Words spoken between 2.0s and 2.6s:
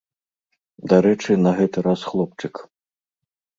хлопчык.